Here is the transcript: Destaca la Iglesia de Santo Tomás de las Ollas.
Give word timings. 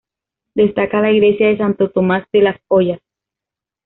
Destaca 0.55 0.99
la 0.99 1.11
Iglesia 1.11 1.49
de 1.49 1.57
Santo 1.57 1.91
Tomás 1.91 2.25
de 2.33 2.41
las 2.41 2.57
Ollas. 2.69 3.01